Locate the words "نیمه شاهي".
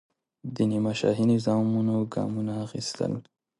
0.71-1.25